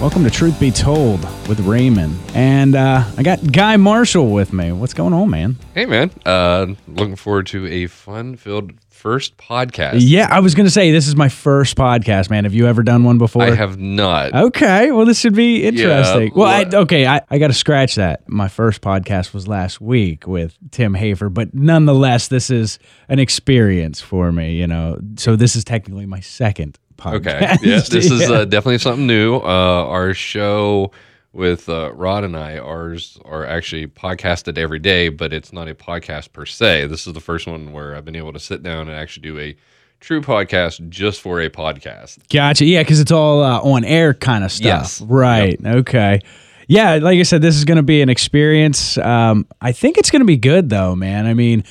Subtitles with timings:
[0.00, 2.16] Welcome to Truth Be Told with Raymond.
[2.32, 4.70] And uh, I got Guy Marshall with me.
[4.70, 5.56] What's going on, man?
[5.74, 6.12] Hey, man.
[6.24, 9.96] Uh, looking forward to a fun filled first podcast.
[9.98, 12.44] Yeah, I was going to say, this is my first podcast, man.
[12.44, 13.42] Have you ever done one before?
[13.42, 14.32] I have not.
[14.32, 16.30] Okay, well, this should be interesting.
[16.32, 18.28] well, I, okay, I, I got to scratch that.
[18.28, 24.00] My first podcast was last week with Tim Hafer, but nonetheless, this is an experience
[24.00, 25.00] for me, you know.
[25.16, 27.14] So this is technically my second podcast.
[27.14, 27.56] Okay.
[27.62, 29.36] Yeah, this is uh, definitely something new.
[29.36, 29.40] Uh,
[29.86, 30.90] our show
[31.32, 35.74] with uh, Rod and I, ours are actually podcasted every day, but it's not a
[35.74, 36.86] podcast per se.
[36.88, 39.38] This is the first one where I've been able to sit down and actually do
[39.38, 39.56] a
[40.00, 42.28] true podcast just for a podcast.
[42.28, 42.64] Gotcha.
[42.64, 44.64] Yeah, because it's all uh, on air kind of stuff.
[44.64, 45.00] Yes.
[45.00, 45.58] Right.
[45.64, 46.20] Okay.
[46.66, 48.98] Yeah, like I said, this is going to be an experience.
[48.98, 51.26] Um, I think it's going to be good, though, man.
[51.26, 51.64] I mean,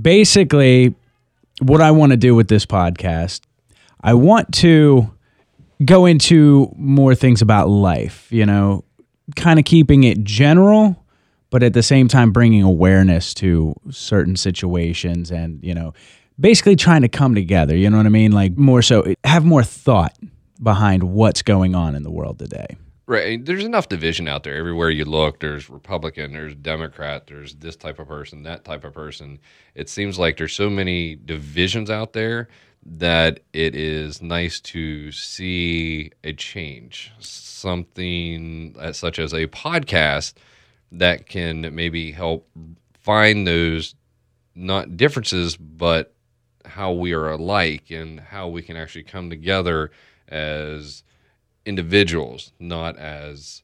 [0.00, 0.94] basically,
[1.60, 3.40] what I want to do with this podcast,
[4.04, 5.10] I want to
[5.82, 8.84] go into more things about life, you know,
[9.34, 11.02] kind of keeping it general,
[11.48, 15.94] but at the same time bringing awareness to certain situations and, you know,
[16.38, 18.32] basically trying to come together, you know what I mean?
[18.32, 20.14] Like more so have more thought
[20.62, 22.76] behind what's going on in the world today.
[23.06, 23.42] Right.
[23.42, 24.56] There's enough division out there.
[24.56, 28.92] Everywhere you look, there's Republican, there's Democrat, there's this type of person, that type of
[28.92, 29.38] person.
[29.74, 32.48] It seems like there's so many divisions out there
[32.86, 37.12] that it is nice to see a change.
[37.18, 40.34] Something as such as a podcast
[40.92, 42.48] that can maybe help
[43.00, 43.94] find those
[44.54, 46.14] not differences, but
[46.64, 49.90] how we are alike and how we can actually come together
[50.28, 51.02] as
[51.66, 53.62] individuals, not as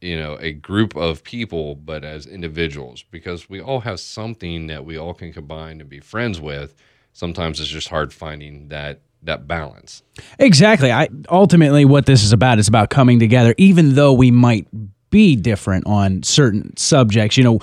[0.00, 4.84] you know a group of people, but as individuals, because we all have something that
[4.84, 6.74] we all can combine and be friends with.
[7.12, 10.02] Sometimes it's just hard finding that that balance.
[10.38, 10.90] Exactly.
[10.90, 14.66] I ultimately what this is about is about coming together even though we might
[15.10, 17.60] be different on certain subjects, you know,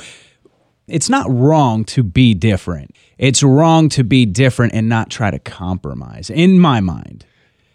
[0.87, 2.95] it's not wrong to be different.
[3.17, 7.25] It's wrong to be different and not try to compromise in my mind.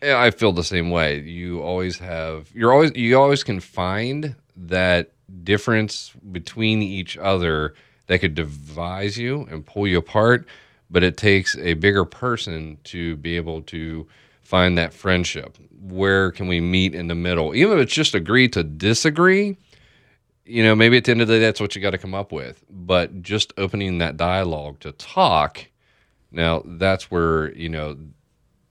[0.03, 1.21] Yeah, I feel the same way.
[1.21, 5.11] You always have you're always you always can find that
[5.43, 7.75] difference between each other
[8.07, 10.47] that could devise you and pull you apart,
[10.91, 14.06] but it takes a bigger person to be able to
[14.43, 15.56] find that friendship.
[15.81, 17.55] Where can we meet in the middle?
[17.55, 19.56] Even if it's just agree to disagree,
[20.45, 22.15] you know, maybe at the end of the day that's what you got to come
[22.15, 22.65] up with.
[22.71, 25.67] But just opening that dialogue to talk,
[26.31, 27.97] now that's where, you know,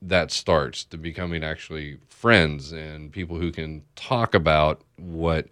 [0.01, 5.47] that starts to becoming actually friends and people who can talk about what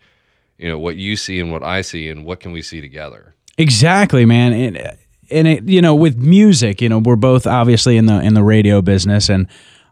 [0.57, 3.33] you know what you see and what I see and what can we see together.
[3.57, 4.53] Exactly, man.
[4.53, 4.91] And uh,
[5.31, 8.43] and it, you know, with music, you know, we're both obviously in the in the
[8.43, 9.47] radio business, and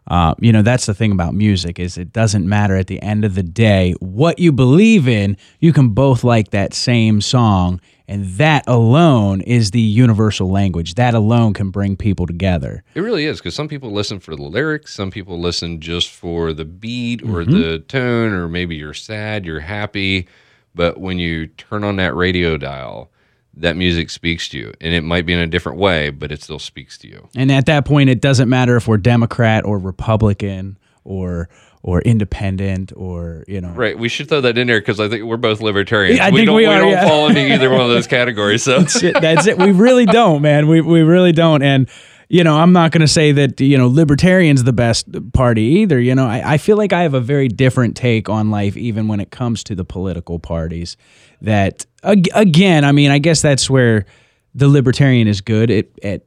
[0.08, 3.24] uh, you know, that's the thing about music is it doesn't matter at the end
[3.24, 5.36] of the day what you believe in.
[5.60, 10.94] You can both like that same song, and that alone is the universal language.
[10.94, 12.82] That alone can bring people together.
[12.94, 16.52] It really is because some people listen for the lyrics, some people listen just for
[16.52, 20.26] the beat or the tone, or maybe you're sad, you're happy,
[20.74, 23.10] but when you turn on that radio dial,
[23.54, 26.42] that music speaks to you, and it might be in a different way, but it
[26.42, 27.28] still speaks to you.
[27.34, 31.48] And at that point, it doesn't matter if we're Democrat or Republican or
[31.82, 33.98] or independent or you know Right.
[33.98, 36.18] We should throw that in there because I think we're both libertarians.
[36.18, 37.08] Yeah, I we think don't, we are, don't yeah.
[37.08, 38.62] fall into either one of those categories.
[38.62, 39.58] So Shit, that's it.
[39.58, 40.68] We really don't, man.
[40.68, 41.62] We we really don't.
[41.62, 41.88] And
[42.32, 45.98] you know, I'm not going to say that you know libertarian's the best party either.
[45.98, 49.08] You know, I, I feel like I have a very different take on life, even
[49.08, 50.96] when it comes to the political parties.
[51.42, 54.06] That ag- again, I mean, I guess that's where
[54.54, 56.22] the libertarian is good at at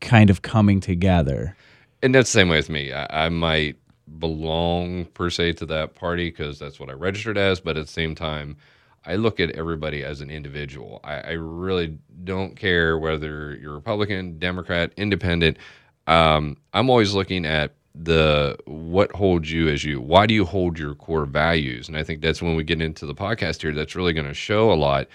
[0.00, 1.56] kind of coming together.
[2.00, 2.92] and that's the same way with me.
[2.92, 3.76] I, I might
[4.20, 7.92] belong per se to that party because that's what I registered as, but at the
[7.92, 8.56] same time,
[9.04, 11.00] I look at everybody as an individual.
[11.04, 15.58] I, I really don't care whether you're Republican, Democrat, Independent.
[16.06, 20.00] Um, I'm always looking at the what holds you as you.
[20.00, 21.88] Why do you hold your core values?
[21.88, 23.72] And I think that's when we get into the podcast here.
[23.72, 25.08] That's really going to show a lot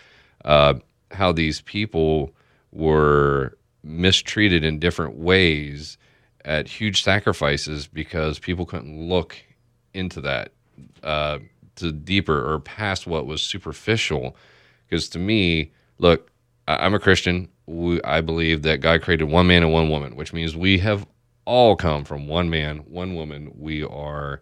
[0.44, 0.76] uh,
[1.12, 2.34] how these people
[2.72, 5.98] were mistreated in different ways
[6.46, 9.38] at huge sacrifices because people couldn't look
[9.94, 10.52] into that
[11.04, 11.40] uh,
[11.78, 14.36] to deeper or past what was superficial.
[14.88, 16.32] Because to me, look,
[16.68, 17.50] I'm a Christian.
[17.66, 21.06] We, I believe that God created one man and one woman, which means we have
[21.46, 23.52] all come from one man, one woman.
[23.56, 24.42] We are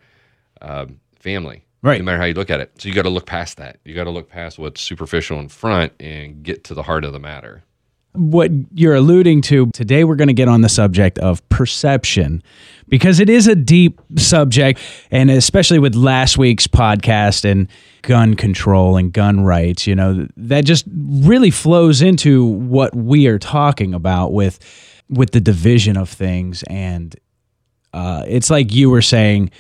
[0.62, 2.00] um, family, Right.
[2.00, 2.72] No matter how you look at it.
[2.80, 3.80] So you got to look past that.
[3.84, 7.14] You got to look past what's superficial in front and get to the heart of
[7.14, 7.64] the matter.
[8.14, 12.44] What you're alluding to today we're going to get on the subject of perception
[12.90, 14.80] because it is a deep subject
[15.12, 17.70] and especially with last week's podcast and
[18.02, 23.40] gun control and gun rights you know that just really flows into what we are
[23.40, 24.60] talking about with
[25.12, 26.64] with the division of things.
[26.64, 27.16] And
[27.94, 29.52] uh, it's like you were saying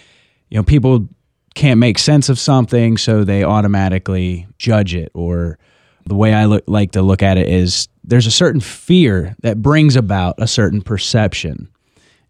[0.50, 1.08] you know people
[1.54, 5.60] can't make sense of something so they automatically judge it or
[6.06, 9.62] the way I look, like to look at it is there's a certain fear that
[9.62, 11.70] brings about a certain perception.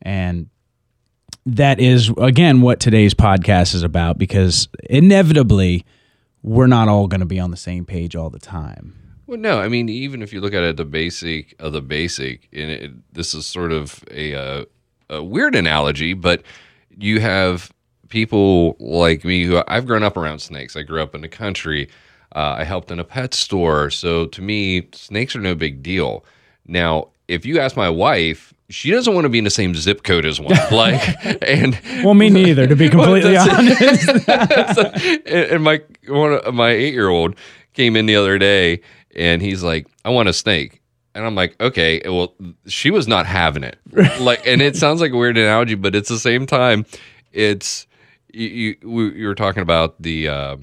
[0.01, 0.49] And
[1.45, 5.85] that is, again, what today's podcast is about because inevitably
[6.43, 8.95] we're not all going to be on the same page all the time.
[9.27, 12.49] Well, no, I mean, even if you look at it, the basic of the basic,
[12.51, 14.65] and it, this is sort of a, uh,
[15.09, 16.43] a weird analogy, but
[16.97, 17.71] you have
[18.09, 20.75] people like me who I've grown up around snakes.
[20.75, 21.89] I grew up in the country.
[22.33, 23.89] Uh, I helped in a pet store.
[23.89, 26.23] So to me, snakes are no big deal.
[26.65, 30.03] Now, if you ask my wife, she doesn't want to be in the same zip
[30.03, 30.57] code as one.
[30.71, 31.01] Like,
[31.43, 33.81] and well, me neither, to be completely honest.
[35.27, 37.35] and my one of my eight year old
[37.73, 38.81] came in the other day,
[39.15, 40.81] and he's like, "I want a snake."
[41.13, 42.33] And I'm like, okay, well,
[42.67, 43.77] she was not having it.
[44.21, 46.85] Like, and it sounds like a weird analogy, but it's the same time.
[47.33, 47.85] It's
[48.33, 48.77] you.
[48.81, 50.57] You, you were talking about the uh,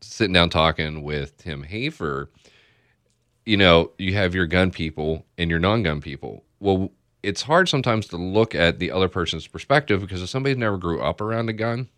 [0.00, 2.30] sitting down talking with Tim Hafer,
[3.44, 6.44] you know, you have your gun people and your non-gun people.
[6.60, 6.92] Well,
[7.22, 11.00] it's hard sometimes to look at the other person's perspective because if somebody never grew
[11.00, 11.88] up around a gun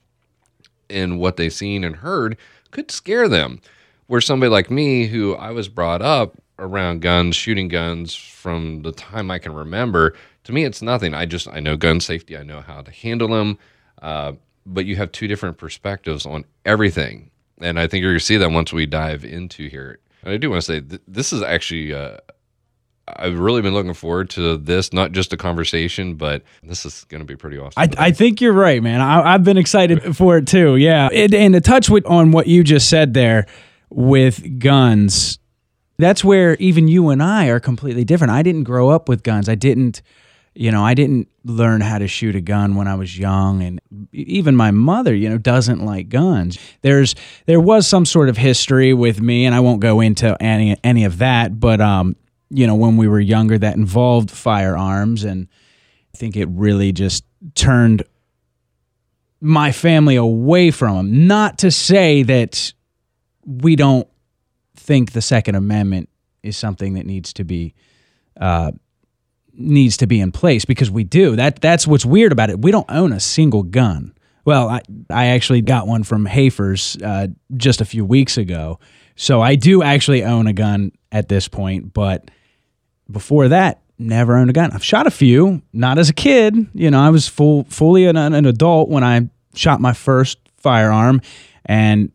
[0.88, 2.36] and what they've seen and heard
[2.70, 3.60] could scare them.
[4.06, 8.92] Where somebody like me, who I was brought up around guns, shooting guns from the
[8.92, 10.14] time I can remember,
[10.44, 11.14] to me it's nothing.
[11.14, 12.36] I just I know gun safety.
[12.36, 13.58] I know how to handle them.
[14.02, 14.32] Uh,
[14.66, 17.29] but you have two different perspectives on everything
[17.60, 19.98] and I think you're going to see that once we dive into here.
[20.22, 21.94] And I do want to say th- this is actually.
[21.94, 22.18] Uh,
[23.16, 27.20] I've really been looking forward to this, not just a conversation, but this is going
[27.20, 27.72] to be pretty awesome.
[27.76, 29.00] I, I think you're right, man.
[29.00, 30.76] I, have been excited for it too.
[30.76, 33.46] Yeah, it, and to touch with on what you just said there
[33.88, 35.40] with guns,
[35.98, 38.32] that's where even you and I are completely different.
[38.32, 39.48] I didn't grow up with guns.
[39.48, 40.02] I didn't
[40.54, 43.80] you know, I didn't learn how to shoot a gun when I was young, and
[44.12, 46.58] even my mother, you know, doesn't like guns.
[46.82, 47.14] There's
[47.46, 51.04] there was some sort of history with me, and I won't go into any any
[51.04, 52.16] of that, but um,
[52.50, 55.46] you know, when we were younger, that involved firearms, and
[56.14, 57.24] I think it really just
[57.54, 58.02] turned
[59.40, 61.26] my family away from them.
[61.26, 62.72] Not to say that
[63.46, 64.08] we don't
[64.76, 66.08] think the Second Amendment
[66.42, 67.74] is something that needs to be.
[68.38, 68.72] Uh,
[69.54, 71.36] needs to be in place because we do.
[71.36, 72.60] That that's what's weird about it.
[72.60, 74.14] We don't own a single gun.
[74.44, 74.80] Well, I
[75.10, 78.80] I actually got one from Hafer's uh, just a few weeks ago,
[79.16, 81.92] so I do actually own a gun at this point.
[81.92, 82.30] But
[83.10, 84.70] before that, never owned a gun.
[84.72, 86.56] I've shot a few, not as a kid.
[86.74, 91.20] You know, I was full fully an, an adult when I shot my first firearm,
[91.66, 92.12] and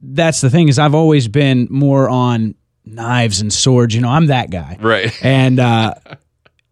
[0.00, 2.54] that's the thing is I've always been more on
[2.84, 3.94] knives and swords.
[3.94, 4.76] You know, I'm that guy.
[4.80, 5.12] Right.
[5.22, 5.94] And uh,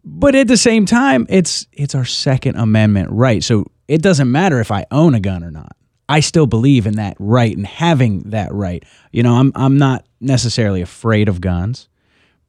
[0.03, 3.43] but at the same time, it's it's our Second Amendment right.
[3.43, 5.75] So it doesn't matter if I own a gun or not.
[6.09, 8.83] I still believe in that right and having that right.
[9.11, 11.87] You know, I'm I'm not necessarily afraid of guns,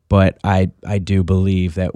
[0.08, 1.92] but I I do believe that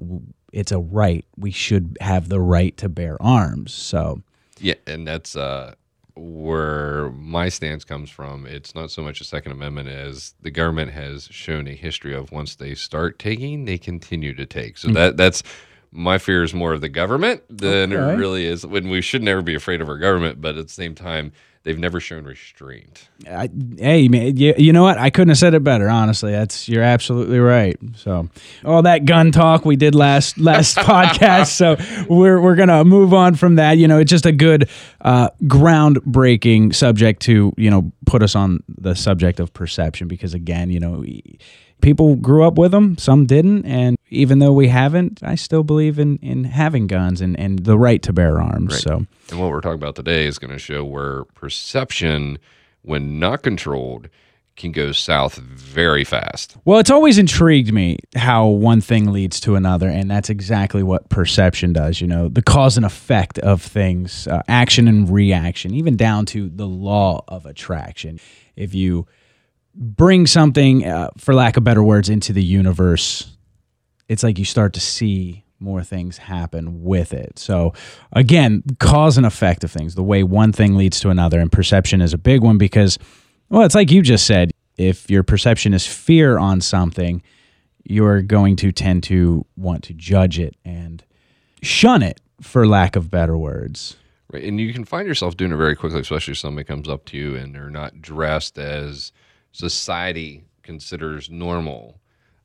[0.53, 1.25] it's a right.
[1.37, 3.73] We should have the right to bear arms.
[3.73, 4.23] So
[4.58, 5.75] yeah, and that's uh
[6.17, 8.46] where my stance comes from.
[8.46, 12.32] It's not so much a Second Amendment as the government has shown a history of
[12.32, 14.79] once they start taking, they continue to take.
[14.79, 14.94] So mm-hmm.
[14.94, 15.43] that that's
[15.93, 18.15] my fear is more of the government than okay.
[18.15, 18.67] it really is.
[18.67, 21.32] When we should never be afraid of our government, but at the same time,
[21.67, 23.08] they've never shown restraint.
[23.29, 24.99] I, hey man, you, you know what?
[24.99, 25.89] I couldn't have said it better.
[25.91, 27.77] Honestly, that's you're absolutely right.
[27.96, 28.31] So
[28.65, 31.49] all that gun talk we did last last podcast.
[31.49, 31.77] So
[32.08, 33.79] we're we're gonna move on from that.
[33.79, 34.70] You know, it's just a good
[35.01, 40.70] uh, groundbreaking subject to you know put us on the subject of perception because again,
[40.70, 41.05] you know
[41.81, 45.99] people grew up with them, some didn't, and even though we haven't, I still believe
[45.99, 48.73] in in having guns and and the right to bear arms.
[48.75, 48.83] Right.
[48.83, 52.39] So, and what we're talking about today is going to show where perception,
[52.83, 54.09] when not controlled,
[54.56, 56.56] can go south very fast.
[56.65, 61.09] Well, it's always intrigued me how one thing leads to another, and that's exactly what
[61.11, 62.01] perception does.
[62.01, 66.49] You know, the cause and effect of things, uh, action and reaction, even down to
[66.49, 68.19] the law of attraction.
[68.56, 69.06] If you
[69.77, 73.37] bring something, uh, for lack of better words, into the universe,
[74.09, 77.39] it's like you start to see more things happen with it.
[77.39, 77.73] So,
[78.13, 82.01] again, cause and effect of things, the way one thing leads to another, and perception
[82.01, 82.99] is a big one because,
[83.49, 87.23] well, it's like you just said if your perception is fear on something,
[87.85, 91.05] you're going to tend to want to judge it and
[91.63, 93.97] shun it, for lack of better words.
[94.33, 94.45] Right.
[94.45, 97.17] And you can find yourself doing it very quickly, especially if somebody comes up to
[97.17, 99.13] you and they're not dressed as
[99.56, 101.98] society considers normal.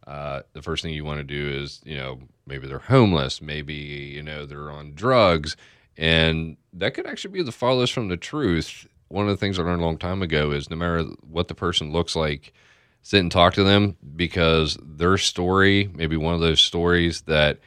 [0.07, 3.73] Uh, the first thing you want to do is, you know, maybe they're homeless, maybe,
[3.73, 5.55] you know, they're on drugs.
[5.97, 8.87] And that could actually be the farthest from the truth.
[9.09, 11.53] One of the things I learned a long time ago is no matter what the
[11.53, 12.53] person looks like,
[13.01, 17.59] sit and talk to them because their story, maybe one of those stories that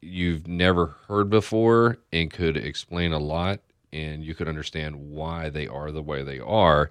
[0.00, 3.60] you've never heard before and could explain a lot
[3.92, 6.90] and you could understand why they are the way they are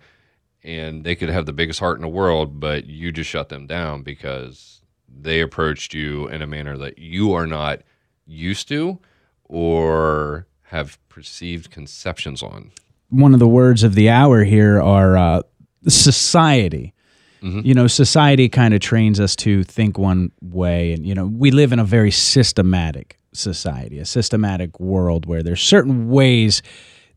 [0.63, 3.65] and they could have the biggest heart in the world but you just shut them
[3.67, 7.81] down because they approached you in a manner that you are not
[8.25, 8.99] used to
[9.45, 12.71] or have perceived conceptions on
[13.09, 15.41] One of the words of the hour here are uh,
[15.87, 16.93] society.
[17.41, 21.51] You know, society kind of trains us to think one way, and you know, we
[21.51, 26.61] live in a very systematic society, a systematic world where there's certain ways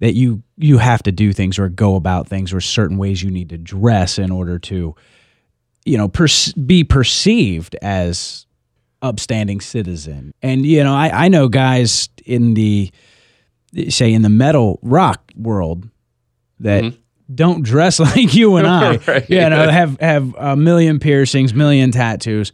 [0.03, 3.31] that you you have to do things or go about things, or certain ways you
[3.31, 4.97] need to dress in order to,
[5.85, 6.11] you know,
[6.67, 8.45] be perceived as
[9.01, 10.33] upstanding citizen.
[10.43, 12.91] And you know, I, I know guys in the
[13.91, 15.89] say in the metal rock world
[16.59, 16.97] that mm-hmm.
[17.33, 18.97] don't dress like you and I.
[19.07, 19.31] Right.
[19.31, 22.53] You know, have have a million piercings, million tattoos.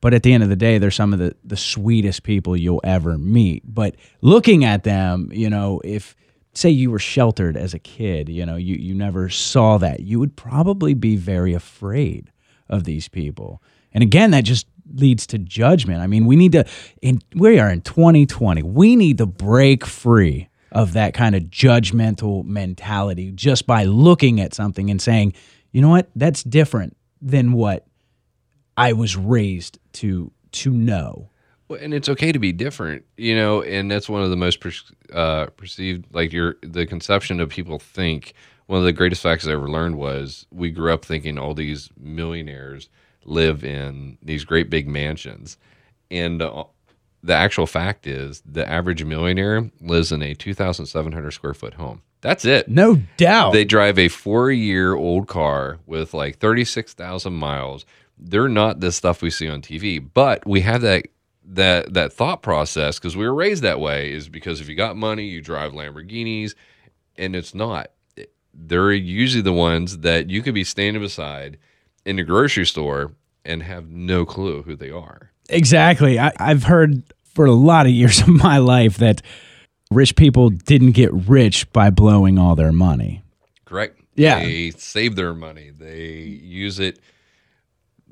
[0.00, 2.82] But at the end of the day, they're some of the, the sweetest people you'll
[2.84, 3.62] ever meet.
[3.66, 6.14] But looking at them, you know, if
[6.56, 10.18] say you were sheltered as a kid, you know, you, you never saw that, you
[10.18, 12.30] would probably be very afraid
[12.68, 13.62] of these people.
[13.92, 16.00] And again, that just leads to judgment.
[16.00, 16.64] I mean, we need to
[17.02, 18.62] in we are in 2020.
[18.62, 24.54] We need to break free of that kind of judgmental mentality just by looking at
[24.54, 25.34] something and saying,
[25.72, 26.10] "You know what?
[26.14, 27.86] That's different than what
[28.76, 31.30] I was raised to to know."
[31.68, 34.60] Well, and it's okay to be different, you know, and that's one of the most
[34.60, 34.70] per,
[35.12, 38.34] uh, perceived, like your the conception of people think.
[38.66, 41.88] One of the greatest facts I ever learned was we grew up thinking all these
[41.96, 42.88] millionaires
[43.24, 45.56] live in these great big mansions,
[46.10, 46.64] and uh,
[47.22, 51.54] the actual fact is the average millionaire lives in a two thousand seven hundred square
[51.54, 52.02] foot home.
[52.20, 52.68] That's it.
[52.68, 53.52] No doubt.
[53.52, 57.84] They drive a four year old car with like 36,000 miles.
[58.18, 61.06] They're not the stuff we see on TV, but we have that
[61.48, 64.96] that that thought process because we were raised that way is because if you got
[64.96, 66.54] money, you drive Lamborghinis,
[67.16, 67.90] and it's not.
[68.52, 71.58] They're usually the ones that you could be standing beside
[72.04, 73.12] in the grocery store
[73.44, 75.30] and have no clue who they are.
[75.48, 76.18] Exactly.
[76.18, 79.22] I, I've heard for a lot of years of my life that
[79.90, 83.22] rich people didn't get rich by blowing all their money.
[83.64, 84.00] Correct.
[84.14, 84.40] Yeah.
[84.40, 85.70] They save their money.
[85.70, 86.98] They use it.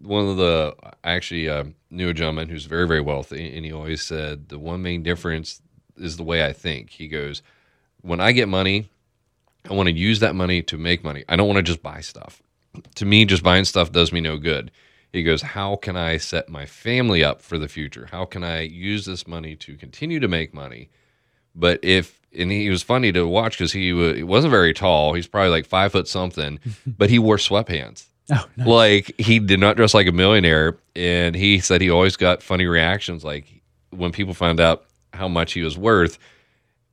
[0.00, 3.72] One of the I actually uh, knew a gentleman who's very very wealthy, and he
[3.72, 5.62] always said the one main difference
[5.96, 6.90] is the way I think.
[6.90, 7.42] He goes,
[8.00, 8.90] when I get money,
[9.68, 11.24] I want to use that money to make money.
[11.28, 12.42] I don't want to just buy stuff.
[12.96, 14.70] To me, just buying stuff does me no good.
[15.12, 18.08] He goes, How can I set my family up for the future?
[18.10, 20.90] How can I use this money to continue to make money?
[21.54, 25.14] But if, and he was funny to watch because he, wa- he wasn't very tall.
[25.14, 28.06] He's probably like five foot something, but he wore sweatpants.
[28.32, 28.70] Oh, no.
[28.70, 30.78] Like he did not dress like a millionaire.
[30.96, 35.52] And he said he always got funny reactions like when people found out how much
[35.52, 36.18] he was worth.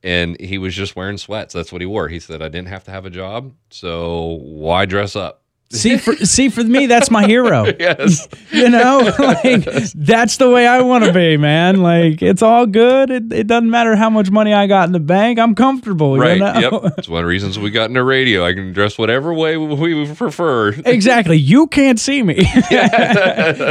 [0.03, 1.53] And he was just wearing sweats.
[1.53, 2.07] That's what he wore.
[2.07, 3.53] He said, I didn't have to have a job.
[3.69, 5.40] So why dress up?
[5.71, 7.65] See for see for me, that's my hero.
[7.79, 8.27] Yes.
[8.51, 9.63] You know, like
[9.95, 11.81] that's the way I want to be, man.
[11.81, 13.09] Like it's all good.
[13.09, 15.39] It, it doesn't matter how much money I got in the bank.
[15.39, 16.17] I'm comfortable.
[16.17, 16.33] Right.
[16.33, 16.81] You know?
[16.83, 16.93] Yep.
[16.97, 18.45] It's one of the reasons we got into radio.
[18.45, 20.69] I can dress whatever way we prefer.
[20.85, 21.37] Exactly.
[21.37, 22.45] You can't see me.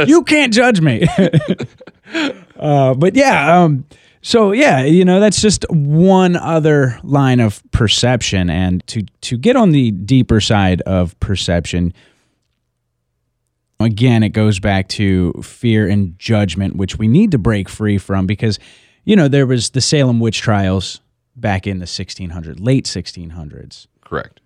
[0.07, 1.05] you can't judge me.
[2.57, 3.85] uh, but yeah, um,
[4.21, 8.49] so yeah, you know, that's just one other line of perception.
[8.49, 11.93] And to to get on the deeper side of perception,
[13.79, 18.27] again, it goes back to fear and judgment, which we need to break free from
[18.27, 18.59] because,
[19.05, 21.01] you know, there was the Salem witch trials
[21.35, 24.41] back in the 1600s, late 1600s Correct.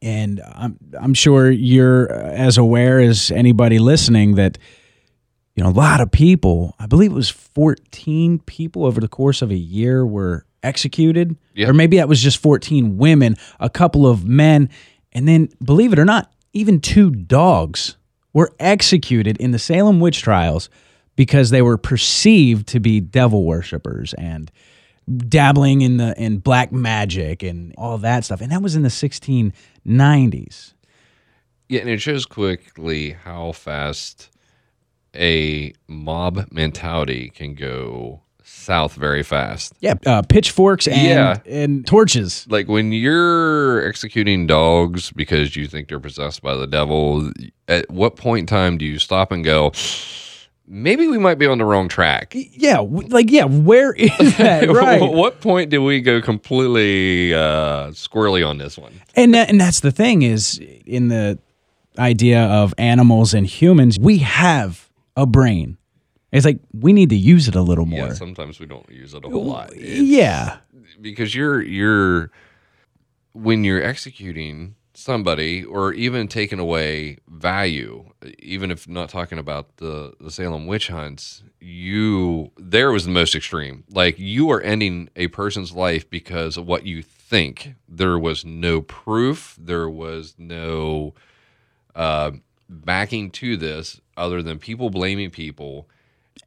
[0.00, 4.56] and I'm I'm sure you're as aware as anybody listening that
[5.54, 9.42] you know a lot of people, I believe it was 14 people over the course
[9.42, 11.68] of a year were executed Yeah.
[11.68, 14.68] or maybe that was just 14 women, a couple of men,
[15.12, 17.96] and then believe it or not, even two dogs
[18.32, 20.68] were executed in the Salem witch trials
[21.16, 24.50] because they were perceived to be devil worshippers and
[25.28, 28.40] dabbling in the in black magic and all that stuff.
[28.40, 30.72] And that was in the 1690s.
[31.68, 34.30] Yeah, and it shows quickly how fast
[35.16, 39.72] a mob mentality can go south very fast.
[39.80, 41.36] Yeah, uh, pitchforks and Yeah.
[41.46, 42.46] and torches.
[42.48, 47.30] Like when you're executing dogs because you think they're possessed by the devil,
[47.68, 49.72] at what point in time do you stop and go,
[50.66, 52.32] maybe we might be on the wrong track?
[52.34, 54.68] Yeah, like yeah, where is that?
[54.70, 55.00] right.
[55.00, 58.92] what point do we go completely uh, squirrely on this one?
[59.14, 61.38] and that, and that's the thing is in the
[61.98, 64.83] idea of animals and humans, we have
[65.16, 65.76] a brain.
[66.32, 68.08] It's like we need to use it a little more.
[68.08, 69.72] Yeah, sometimes we don't use it a whole lot.
[69.72, 70.58] It's- yeah.
[71.00, 72.30] because you're you're
[73.32, 78.04] when you're executing somebody or even taking away value
[78.38, 83.34] even if not talking about the the Salem witch hunts you there was the most
[83.34, 88.44] extreme like you are ending a person's life because of what you think there was
[88.44, 91.12] no proof there was no
[91.96, 92.30] uh
[92.68, 95.88] backing to this other than people blaming people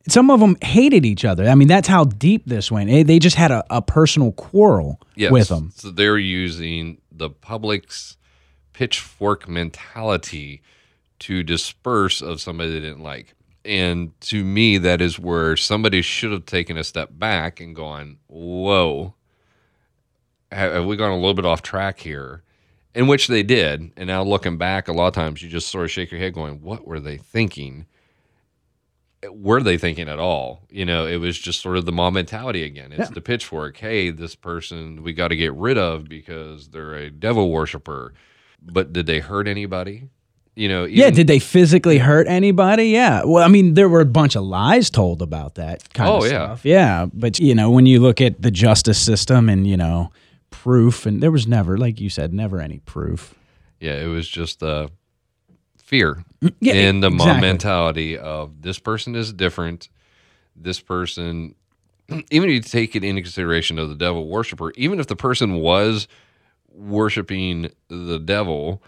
[0.10, 1.48] Some of them hated each other.
[1.48, 2.90] I mean, that's how deep this went.
[3.08, 5.32] They just had a, a personal quarrel Yes.
[5.32, 5.72] with them.
[5.76, 8.18] So they're using the public's
[8.74, 10.62] pitchfork mentality
[11.20, 13.34] to disperse of somebody they didn't like.
[13.66, 18.18] And to me, that is where somebody should have taken a step back and gone,
[18.28, 19.14] whoa,
[20.52, 22.44] have we gone a little bit off track here?
[22.96, 23.92] In which they did.
[23.96, 26.34] And now looking back, a lot of times you just sort of shake your head
[26.34, 27.86] going, what were they thinking?
[29.32, 30.62] were they thinking at all?
[30.70, 32.92] You know, it was just sort of the mob mentality again.
[32.92, 33.14] It's Yeah.
[33.14, 33.76] the pitchfork.
[33.78, 38.14] Hey, this person we got to get rid of because they're a devil worshiper.
[38.62, 40.10] But did they hurt anybody?
[40.56, 42.86] You know, Yeah, did they physically hurt anybody?
[42.90, 43.24] Yeah.
[43.26, 46.26] Well, I mean, there were a bunch of lies told about that kind Oh, of
[46.26, 46.30] yeah.
[46.46, 46.62] stuff.
[46.66, 47.08] Yeah.
[47.12, 50.12] But, you know, when you look at the justice system and, you know,
[50.50, 53.34] proof, and there was never, like you said, never any proof.
[53.80, 54.88] yeah, it was just uh,
[55.78, 56.24] fear
[56.60, 57.42] Yeah, in the exactly.
[57.42, 59.90] mentality of this person is different.
[60.56, 61.56] This person,
[62.10, 65.56] even if you take it into consideration of the devil worshiper, even if the person
[65.56, 66.08] was
[66.72, 68.82] worshiping the devil,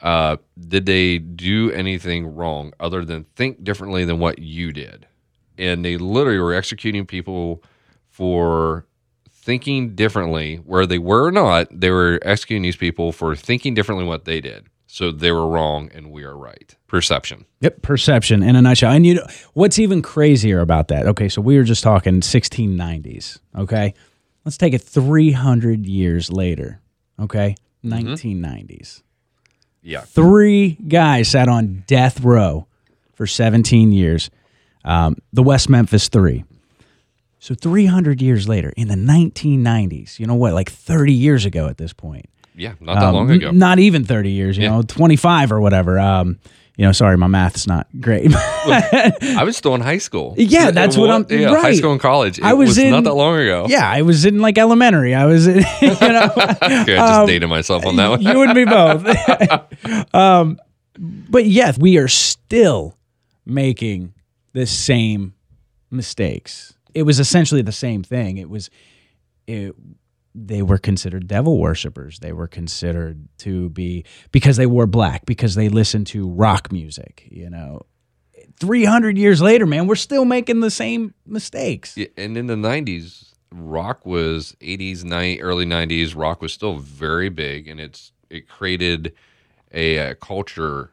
[0.00, 5.06] uh, did they do anything wrong other than think differently than what you did?
[5.58, 7.62] And they literally were executing people
[8.08, 8.86] for
[9.42, 14.04] thinking differently, where they were or not, they were executing these people for thinking differently
[14.04, 14.66] what they did.
[14.86, 16.74] So they were wrong and we are right.
[16.88, 17.46] Perception.
[17.60, 18.92] Yep, perception in a nutshell.
[18.92, 21.06] And you know what's even crazier about that?
[21.06, 23.38] Okay, so we were just talking 1690s.
[23.56, 23.94] Okay,
[24.44, 26.80] let's take it 300 years later.
[27.20, 29.02] Okay, 1990s.
[29.82, 30.00] Yeah.
[30.00, 32.66] Three guys sat on death row
[33.14, 34.28] for 17 years.
[34.84, 36.44] Um, the West Memphis Three.
[37.42, 40.52] So 300 years later, in the 1990s, you know what?
[40.52, 42.26] Like 30 years ago at this point.
[42.54, 42.74] Yeah.
[42.80, 43.50] Not that Um, long ago.
[43.50, 44.70] Not even 30 years, you Yeah.
[44.76, 45.98] know, 25 or whatever.
[45.98, 46.36] Um,
[46.76, 48.30] you know, sorry, my math's not great.
[48.34, 50.34] I was still in high school.
[50.36, 52.38] Yeah, that's what I'm- Yeah, high school and college.
[52.38, 53.66] It I was in- not that long ago.
[53.68, 55.14] yeah, I was in like elementary.
[55.14, 58.20] I was, in, you know, Okay, I just dated myself on that one.
[58.22, 60.14] you and me both.
[60.14, 60.58] um,
[60.98, 62.96] but yes, we are still
[63.46, 64.12] making
[64.52, 65.32] the same
[65.90, 66.74] mistakes.
[66.94, 68.38] It was essentially the same thing.
[68.38, 68.70] It was,
[69.46, 69.74] it,
[70.34, 72.20] they were considered devil worshippers.
[72.20, 77.26] They were considered to be because they wore black, because they listened to rock music.
[77.30, 77.82] You know,
[78.58, 81.96] three hundred years later, man, we're still making the same mistakes.
[81.96, 87.28] Yeah, and in the 90s, rock was 80s, ni- early 90s, rock was still very
[87.28, 89.12] big and it's it created
[89.72, 90.92] a, uh culture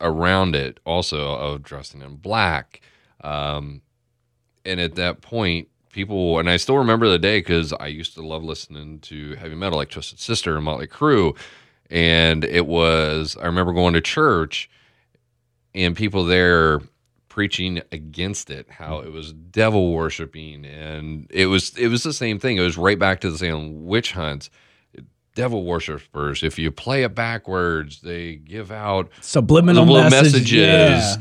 [0.00, 2.80] around it also of dressing in black.
[3.22, 3.82] Um,
[4.64, 8.22] and at that point, people, and I still remember the day because I used to
[8.26, 11.36] love listening to heavy metal like Twisted Sister and Motley Crue.
[11.90, 14.68] And it was, I remember going to church
[15.74, 16.80] and people there
[17.28, 22.38] preaching against it how it was devil worshiping and it was it was the same
[22.38, 24.50] thing it was right back to the same witch hunts
[25.34, 30.52] devil worshippers if you play it backwards they give out Subliminal, Subliminal message- messages.
[30.52, 31.16] yeah.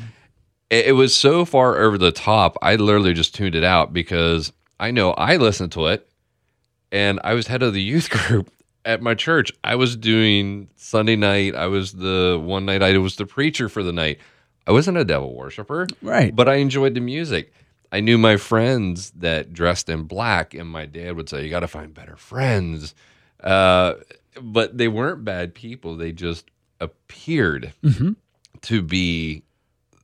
[0.87, 4.91] It, was so far over the top i literally just tuned it out because i
[4.91, 6.09] know i listened to it
[6.91, 8.49] and i was head of the youth group
[8.85, 13.15] at my church i was doing sunday night i was the one night i was
[13.15, 14.17] the preacher for the night
[14.67, 16.35] i wasn't a devil worshiper Right.
[16.35, 17.53] but I enjoyed the music.
[17.91, 21.59] I knew my friends that dressed in black, and my dad would say, "You got
[21.59, 22.95] to find better friends."
[23.43, 23.93] Uh,
[24.41, 26.49] but they weren't bad people; they just
[26.81, 28.15] appeared Mhm.
[28.61, 29.43] to be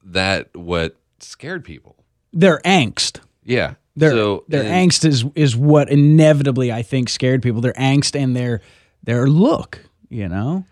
[0.04, 1.96] that what scared people.
[2.34, 3.20] Their angst.
[3.44, 3.76] Yeah.
[3.96, 7.62] Their so their and- angst is is what inevitably I think scared people.
[7.62, 8.62] Their angst and their
[9.04, 10.66] their look, you know.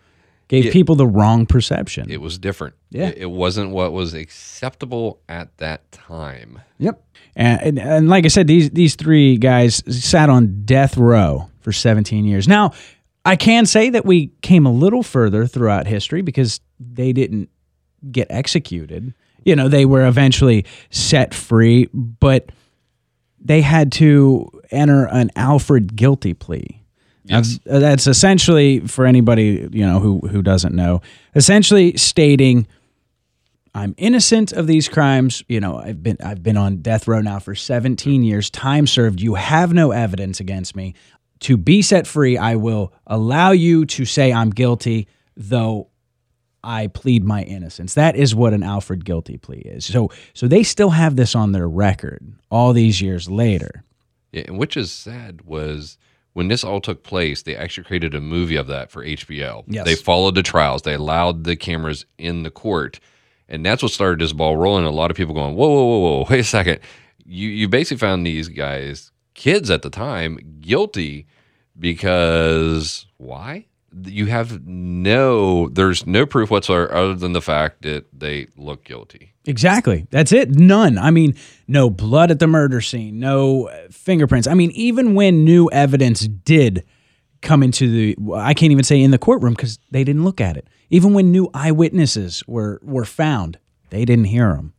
[0.48, 2.10] gave people the wrong perception.
[2.10, 2.76] It was different.
[2.90, 3.08] Yeah.
[3.08, 6.62] It, it wasn't what was acceptable at that time.
[6.78, 7.04] Yep.
[7.36, 11.72] And, and, and like I said, these these three guys sat on death row for
[11.74, 12.48] 17 years.
[12.48, 12.72] Now,
[13.26, 17.50] I can say that we came a little further throughout history because they didn't
[18.12, 19.13] get executed.
[19.43, 22.49] You know, they were eventually set free, but
[23.39, 26.83] they had to enter an Alford guilty plea.
[27.23, 27.60] Yes.
[27.69, 31.01] Uh, that's essentially for anybody you know who who doesn't know,
[31.36, 32.67] essentially stating
[33.77, 35.43] I'm innocent of these crimes.
[35.47, 38.49] You know, I've been I've been on death row now for 17 years.
[38.49, 39.21] Time served.
[39.21, 40.95] You have no evidence against me.
[41.41, 45.89] To be set free, I will allow you to say I'm guilty, though
[46.67, 47.93] I plead my innocence.
[47.93, 49.86] That is what an Alford guilty plea is.
[49.86, 53.86] So so they still have this on their record all these years later.
[54.34, 55.97] Yeah, and which is sad was
[56.34, 59.63] when this all took place, they actually created a movie of that for HBO.
[59.65, 59.86] Yes.
[59.86, 60.82] They followed the trials.
[60.82, 62.99] They allowed the cameras in the court.
[63.47, 64.84] And that's what started this ball rolling.
[64.84, 66.80] A lot of people going, whoa, whoa, whoa, whoa, wait a second.
[67.25, 71.27] You you basically found these guys, kids at the time, guilty
[71.80, 73.67] because why?
[74.06, 79.34] You have no there's no proof whatsoever other than the fact that they look guilty.
[79.45, 80.08] Exactly.
[80.12, 80.52] That's it.
[80.52, 80.97] None.
[80.97, 81.36] I mean,
[81.67, 84.47] no blood at the murder scene, no uh, fingerprints.
[84.47, 86.84] I mean, even when new evidence did
[87.41, 90.58] come into the I can't even say in the courtroom cuz they didn't look at
[90.58, 90.67] it.
[90.89, 93.58] Even when new eyewitnesses were were found,
[93.89, 94.73] they didn't hear them.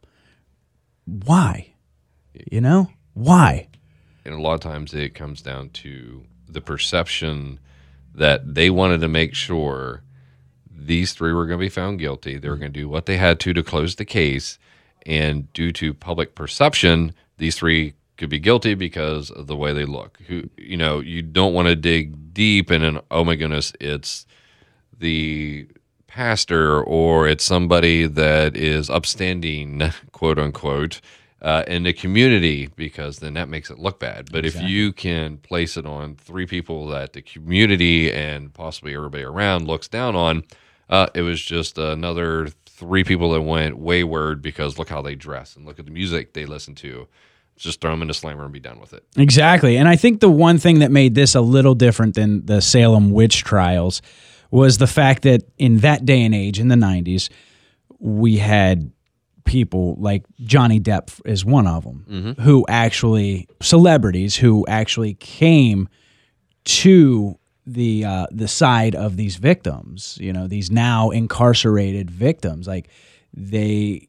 [1.07, 1.73] Why?
[2.51, 2.90] You know?
[3.14, 3.68] Why?
[4.25, 7.59] And a lot of times it comes down to the perception
[8.14, 10.03] that they wanted to make sure
[10.71, 12.38] these three were going to be found guilty.
[12.38, 14.59] They were going to do what they had to to close the case.
[15.07, 19.85] And due to public perception, these three could be guilty because of the way they
[19.85, 20.18] look.
[20.27, 24.27] Who, you know, you don't want to dig deep in an, oh my goodness, it's
[24.99, 25.68] the
[26.09, 31.01] pastor or it's somebody that is upstanding, quote unquote,
[31.40, 34.31] uh, in the community because then that makes it look bad.
[34.33, 39.22] But if you can place it on three people that the community and possibly everybody
[39.22, 40.44] around looks down on,
[40.90, 45.57] uh, it was just another three people that went wayward because look how they dress
[45.57, 47.07] and look at the music they listen to.
[47.57, 49.05] Just throw them in a slammer and be done with it.
[49.16, 49.77] Exactly.
[49.77, 53.11] And I think the one thing that made this a little different than the Salem
[53.11, 54.01] witch trials
[54.53, 57.29] was the fact that in that day and age, in the 90s,
[57.98, 58.92] we had
[59.49, 65.89] people like Johnny Depp is one of them who actually celebrities who actually came
[66.65, 72.89] to the uh, the side of these victims, you know, these now incarcerated victims like
[73.35, 74.09] they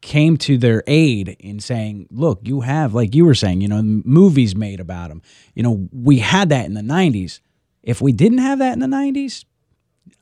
[0.00, 3.82] came to their aid in saying, look, you have, like you were saying, you know,
[3.82, 5.22] movies made about them.
[5.54, 7.40] You know, we had that in the 90s.
[7.82, 9.44] If we didn't have that in the 90s,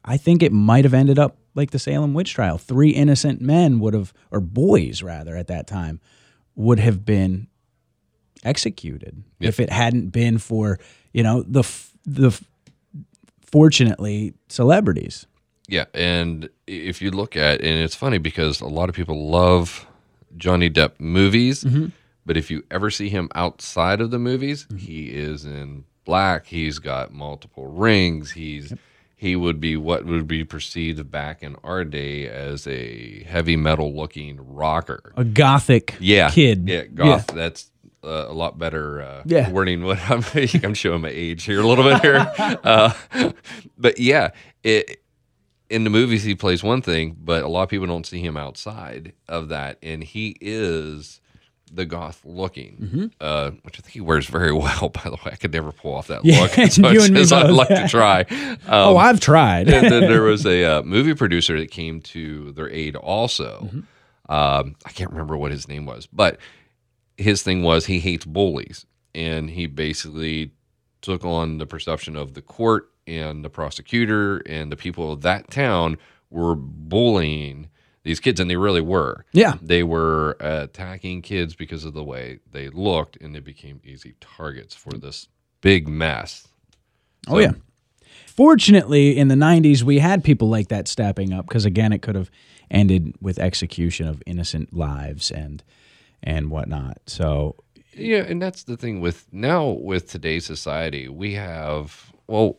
[0.05, 2.59] I think it might have ended up like the Salem witch trial.
[2.59, 6.01] Three innocent men would have, or boys rather, at that time,
[6.55, 7.49] would have been
[8.45, 10.79] executed if it hadn't been for,
[11.13, 12.41] you know, the, f- the,
[13.45, 15.27] fortunately, celebrities.
[15.69, 19.87] Yeah, and if you look at, and it's funny because a lot of people love
[20.37, 21.87] Johnny Depp movies, mm-hmm.
[22.25, 24.79] but if you ever see him outside of the movies, mm-hmm.
[24.79, 26.47] he is in black.
[26.47, 28.31] He's got multiple rings.
[28.31, 28.73] He's
[29.21, 33.93] he would be what would be perceived back in our day as a heavy metal
[33.93, 35.13] looking rocker.
[35.17, 36.69] A gothic Yeah, kid.
[36.69, 37.27] Yeah, goth.
[37.27, 37.69] That's
[38.05, 39.51] uh, a lot better uh, Yeah.
[39.51, 39.83] wording.
[39.85, 40.23] What I'm,
[40.63, 42.93] I'm showing my age here a little bit here, uh,
[43.77, 44.31] but yeah,
[44.63, 45.03] it,
[45.69, 48.37] in the movies he plays one thing, but a lot of people don't see him
[48.37, 51.21] outside of that, and he is
[51.69, 53.07] the goth looking, Mm-hmm.
[53.21, 54.89] uh, which I think he wears very well.
[54.89, 57.21] By the way, I could never pull off that Yeah, look much you and me
[57.23, 58.25] I'd like to try.
[58.69, 59.69] Oh, Um, I've tried.
[59.69, 63.69] and then there was a uh, movie producer that came to their aid also.
[64.29, 66.39] Um, I can't remember what his name was, but
[67.17, 70.53] his thing was he hates bullies, and he basically
[71.01, 75.51] took on the perception of the court and the prosecutor and the people of that
[75.51, 75.97] town
[76.31, 77.69] were bullying
[78.09, 79.27] these kids, and they really were.
[79.33, 79.57] Yeah.
[79.61, 84.75] They were attacking kids because of the way they looked, and they became easy targets
[84.75, 85.29] for this
[85.61, 86.49] big mess.
[87.29, 87.53] Oh yeah.
[88.27, 92.15] Fortunately, in the '90s, we had people like that stepping up because again, it could
[92.15, 92.31] have
[92.71, 95.63] ended with execution of innocent lives and
[96.23, 96.99] and whatnot.
[97.07, 97.57] So
[97.95, 102.57] Yeah, and that's the thing with now with today's society, we have well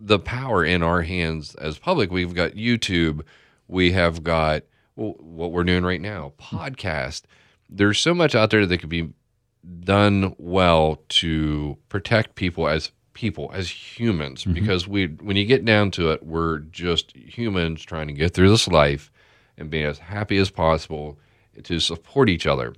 [0.00, 2.10] the power in our hands as public.
[2.10, 3.22] We've got YouTube,
[3.68, 4.62] we have got
[4.98, 7.22] what we're doing right now, podcast.
[7.70, 9.12] There's so much out there that could be
[9.80, 14.54] done well to protect people as people, as humans, mm-hmm.
[14.54, 18.50] because we when you get down to it, we're just humans trying to get through
[18.50, 19.10] this life
[19.56, 21.18] and be as happy as possible
[21.62, 22.74] to support each other.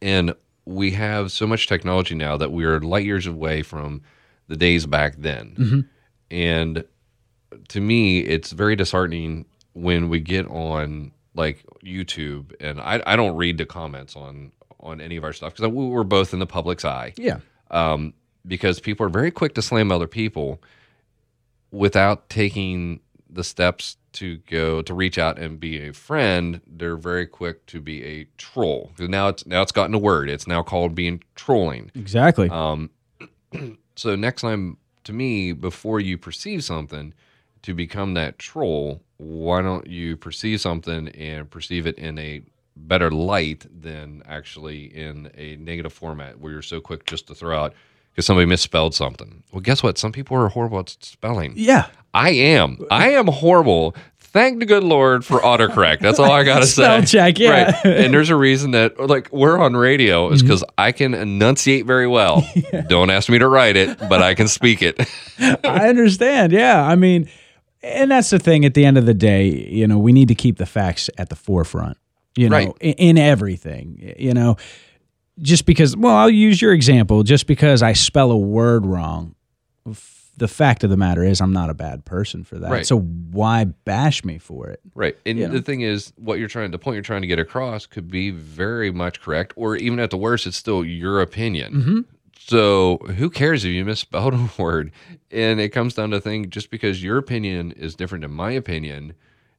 [0.00, 4.02] And we have so much technology now that we are light years away from
[4.48, 5.54] the days back then.
[5.58, 5.80] Mm-hmm.
[6.30, 6.84] And
[7.68, 13.36] to me, it's very disheartening when we get on like YouTube, and I, I don't
[13.36, 16.84] read the comments on on any of our stuff because we're both in the public's
[16.84, 17.14] eye.
[17.16, 17.38] Yeah.
[17.70, 18.14] Um,
[18.46, 20.60] because people are very quick to slam other people
[21.70, 26.60] without taking the steps to go to reach out and be a friend.
[26.66, 28.92] They're very quick to be a troll.
[28.98, 30.28] Now it's now it's gotten a word.
[30.28, 31.90] It's now called being trolling.
[31.94, 32.48] Exactly.
[32.50, 32.90] Um,
[33.96, 37.14] so next time, to me, before you perceive something,
[37.62, 42.42] to become that troll, why don't you perceive something and perceive it in a
[42.76, 47.64] better light than actually in a negative format where you're so quick just to throw
[47.64, 47.74] out
[48.10, 49.42] because somebody misspelled something.
[49.52, 49.98] Well, guess what?
[49.98, 51.54] Some people are horrible at spelling.
[51.56, 51.86] yeah.
[52.14, 52.78] I am.
[52.90, 53.96] I am horrible.
[54.18, 56.00] Thank the good Lord for autocorrect.
[56.00, 56.82] That's all I gotta say.
[56.82, 57.64] Spell check, yeah.
[57.64, 57.84] Right.
[57.84, 60.48] And there's a reason that like we're on radio is mm-hmm.
[60.48, 62.46] because I can enunciate very well.
[62.88, 65.00] Don't ask me to write it, but I can speak it.
[65.38, 66.52] I understand.
[66.52, 66.82] Yeah.
[66.82, 67.30] I mean,
[67.82, 70.34] and that's the thing at the end of the day, you know, we need to
[70.34, 71.98] keep the facts at the forefront,
[72.36, 72.72] you know, Right.
[72.80, 74.56] in, in everything, you know,
[75.40, 79.34] just because, well, I'll use your example, just because I spell a word wrong.
[80.38, 82.70] The fact of the matter is, I'm not a bad person for that.
[82.70, 82.86] Right.
[82.86, 84.80] So why bash me for it?
[84.94, 85.14] Right.
[85.26, 85.52] And You know?
[85.52, 88.30] the thing is, what you're trying, the point you're trying to get across could be
[88.30, 91.72] very much correct, or even at the worst, it's still your opinion.
[91.74, 92.00] Mm-hmm.
[92.46, 94.92] So who cares if you misspelled a word?
[95.30, 99.14] And it comes down to thing just because your opinion is different than my opinion,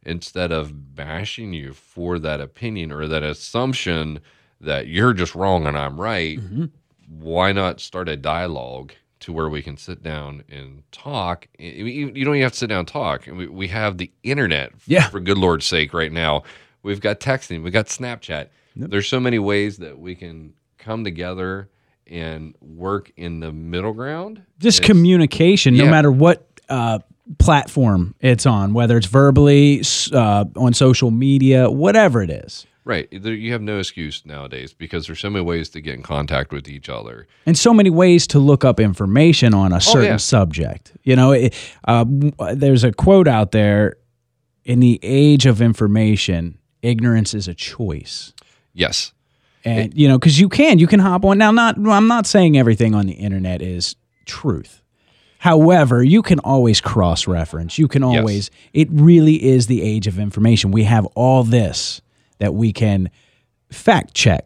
[0.06, 4.20] instead of bashing you for that opinion or that assumption
[4.60, 6.66] that you're just wrong and I'm right, Mm-hmm.
[7.08, 11.48] why not start a dialogue to where we can sit down and talk?
[11.58, 13.26] You don't even have to sit down and talk.
[13.28, 15.08] We, have the internet, Yeah.
[15.10, 16.44] for good Lord's sake, right now.
[16.82, 18.50] We've got texting, we've got Snapchat.
[18.76, 21.70] There's so many ways that we can come together
[22.08, 24.42] and work in the middle ground.
[24.60, 27.00] Just It's- communication, no matter what uh,
[27.40, 32.66] platform it's on, whether it's verbally, uh, on social media, whatever it is.
[32.86, 33.08] Right.
[33.12, 36.52] There- You have no excuse nowadays because there's so many ways to get in contact
[36.52, 37.28] with each other.
[37.46, 40.18] and so many ways to look up information on a certain yeah.
[40.18, 40.92] subject.
[41.04, 41.54] You know, it,
[41.88, 42.04] uh,
[42.54, 43.96] there's a quote out there:
[44.66, 48.34] "In the age of information, ignorance is a choice."
[48.74, 49.14] Yes.
[49.66, 51.52] And you know, because you can, you can hop on now.
[51.52, 53.96] Not, I'm not saying everything on the internet is
[54.26, 54.82] truth.
[55.40, 57.78] However, you can always cross reference.
[57.78, 58.50] You can always.
[58.74, 60.72] It really is the age of information.
[60.72, 62.02] We have all this
[62.40, 63.10] that we can
[63.70, 64.46] fact check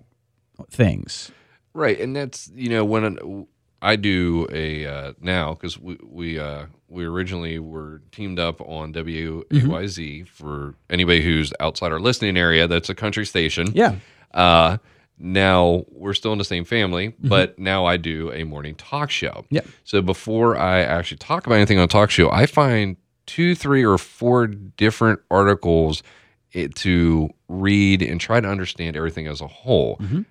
[0.72, 1.32] things.
[1.74, 3.48] Right, and that's you know when
[3.82, 8.94] I do a uh, now because we we uh, we originally were teamed up on
[8.94, 12.68] WAYZ for anybody who's outside our listening area.
[12.68, 13.72] That's a country station.
[13.74, 13.96] Yeah.
[14.34, 14.78] Uh,
[15.20, 17.28] now we're still in the same family, mm-hmm.
[17.28, 19.46] but now I do a morning talk show.
[19.50, 19.62] Yeah.
[19.84, 23.84] So before I actually talk about anything on a talk show, I find two, three,
[23.84, 26.04] or four different articles
[26.52, 29.98] it, to read and try to understand everything as a whole.
[29.98, 30.22] Mm-hmm.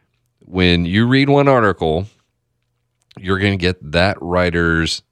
[0.41, 2.07] When you read one article,
[3.19, 5.03] you're going to get that writer's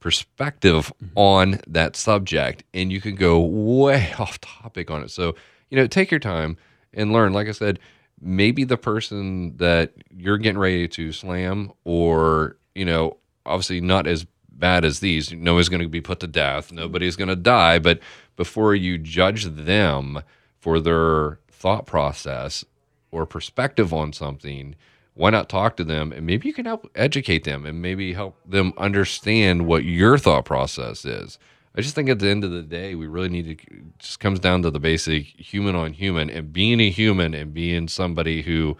[0.00, 1.18] perspective mm-hmm.
[1.18, 5.34] on that subject and you can go way off topic on it so
[5.70, 6.58] you know take your time
[6.92, 7.78] and learn like i said
[8.24, 14.26] maybe the person that you're getting ready to slam or you know obviously not as
[14.48, 18.00] bad as these nobody's going to be put to death nobody's going to die but
[18.36, 20.22] before you judge them
[20.60, 22.64] for their thought process
[23.10, 24.74] or perspective on something,
[25.14, 28.36] why not talk to them and maybe you can help educate them and maybe help
[28.44, 31.38] them understand what your thought process is.
[31.76, 34.20] I just think at the end of the day, we really need to it just
[34.20, 38.42] comes down to the basic human on human and being a human and being somebody
[38.42, 38.76] who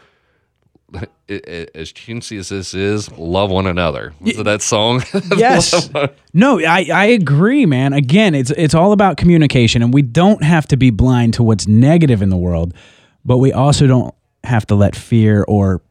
[1.29, 4.15] as chintzy as this is, love one another.
[4.21, 5.03] Was it that song?
[5.37, 5.91] Yes.
[6.33, 7.93] No, I, I agree, man.
[7.93, 11.67] Again, it's it's all about communication, and we don't have to be blind to what's
[11.67, 12.75] negative in the world,
[13.25, 15.83] but we also don't have to let fear or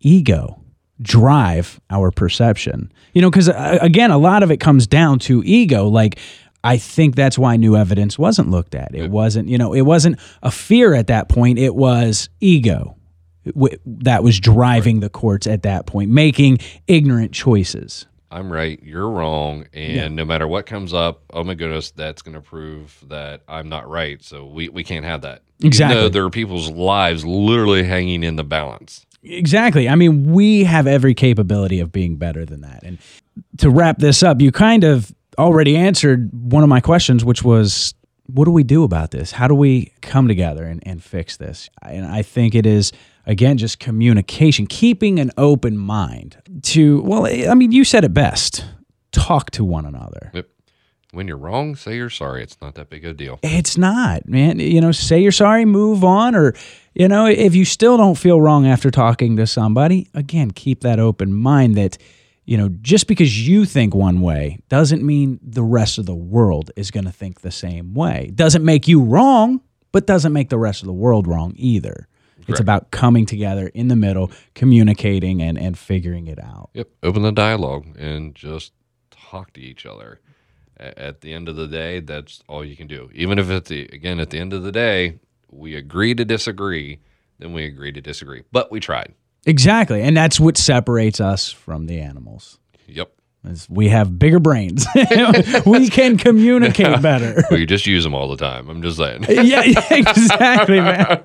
[0.00, 0.60] ego
[1.00, 2.92] drive our perception.
[3.12, 5.88] You know, because uh, again, a lot of it comes down to ego.
[5.88, 6.18] Like,
[6.64, 8.94] I think that's why new evidence wasn't looked at.
[8.94, 11.58] It wasn't, you know, it wasn't a fear at that point.
[11.58, 12.96] It was ego
[13.84, 18.06] that was driving the courts at that point, making ignorant choices.
[18.30, 22.34] I'm right, you're wrong, and no matter what comes up, oh my goodness, that's going
[22.34, 24.22] to prove that I'm not right.
[24.22, 25.42] So we, we can't have that.
[25.62, 26.00] Exactly.
[26.00, 29.04] though there are people's lives literally hanging in the balance.
[29.22, 29.88] Exactly.
[29.88, 32.82] I mean, we have every capability of being better than that.
[32.82, 32.98] And
[33.58, 37.94] to wrap this up, you kind of already answered one of my questions, which was
[38.26, 39.32] what do we do about this?
[39.32, 41.68] How do we come together and, and fix this?
[41.82, 42.92] And I think it is,
[43.26, 48.14] again, just communication, keeping an open mind to, well, eh, I mean, you said it
[48.14, 48.64] best
[49.10, 50.30] talk to one another.
[50.34, 50.48] Yep.
[51.10, 52.42] When you're wrong, say you're sorry.
[52.42, 53.38] It's not that big a deal.
[53.42, 54.58] It's not, man.
[54.58, 56.34] You know, say you're sorry, move on.
[56.34, 56.54] Or,
[56.94, 60.98] you know, if you still don't feel wrong after talking to somebody, again, keep that
[60.98, 61.98] open mind that,
[62.44, 66.70] you know, just because you think one way doesn't mean the rest of the world
[66.76, 68.32] is going to think the same way.
[68.34, 69.60] Doesn't make you wrong,
[69.92, 72.08] but doesn't make the rest of the world wrong either.
[72.36, 72.50] Correct.
[72.50, 76.70] It's about coming together in the middle, communicating and, and figuring it out.
[76.74, 76.88] Yep.
[77.04, 78.72] Open the dialogue and just
[79.10, 80.20] talk to each other.
[80.78, 83.08] At the end of the day, that's all you can do.
[83.14, 86.98] Even if at the again at the end of the day, we agree to disagree,
[87.38, 88.42] then we agree to disagree.
[88.50, 89.14] But we tried.
[89.46, 90.02] Exactly.
[90.02, 92.58] And that's what separates us from the animals.
[92.86, 93.12] Yep.
[93.68, 94.86] we have bigger brains.
[95.66, 97.42] we can communicate better.
[97.50, 98.68] we just use them all the time.
[98.68, 99.24] I'm just saying.
[99.28, 101.24] yeah, yeah, exactly, man.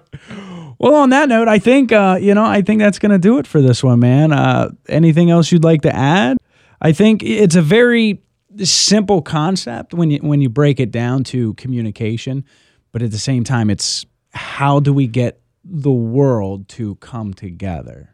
[0.80, 3.38] Well, on that note, I think uh, you know, I think that's going to do
[3.40, 4.32] it for this one, man.
[4.32, 6.38] Uh, anything else you'd like to add?
[6.82, 8.22] I think it's a very
[8.64, 12.46] simple concept when you when you break it down to communication,
[12.92, 18.14] but at the same time, it's how do we get the world to come together?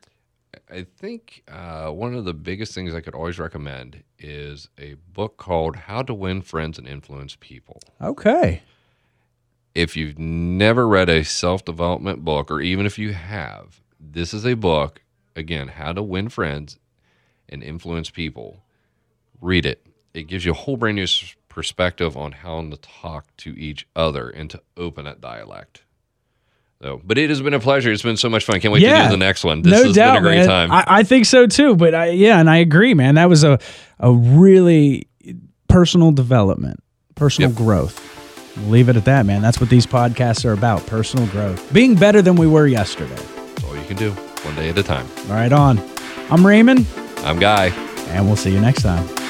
[0.70, 5.38] I think uh, one of the biggest things I could always recommend is a book
[5.38, 7.80] called How to Win Friends and Influence People.
[8.02, 8.63] Okay.
[9.76, 14.46] If you've never read a self development book, or even if you have, this is
[14.46, 15.02] a book,
[15.36, 16.80] again, How to Win Friends
[17.50, 18.63] and Influence People.
[19.42, 19.86] Read it.
[20.13, 21.08] It gives you a whole brand new
[21.50, 25.84] perspective on how to talk to each other and to open that dialect.
[26.84, 27.93] So, but it has been a pleasure.
[27.93, 28.60] It's been so much fun.
[28.60, 29.62] Can't wait yeah, to do the next one.
[29.62, 30.48] This no has doubt, been a great man.
[30.48, 30.72] time.
[30.72, 31.78] I, I, think so too.
[31.78, 33.15] But I, yeah, and I agree, man.
[33.15, 33.58] That was a
[34.02, 35.08] a really
[35.69, 36.84] personal development,
[37.15, 37.58] personal yep.
[37.58, 38.58] growth.
[38.67, 39.41] leave it at that, man.
[39.41, 43.15] That's what these podcasts are about: personal growth, being better than we were yesterday.
[43.15, 45.08] That's all you can do, one day at a time.
[45.30, 45.80] All right, on.
[46.30, 46.86] I'm Raymond.
[47.19, 47.67] I'm Guy,
[48.10, 49.22] and we'll see you next time.